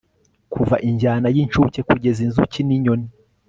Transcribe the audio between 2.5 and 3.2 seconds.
ninyoni